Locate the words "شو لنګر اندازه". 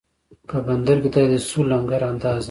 1.47-2.39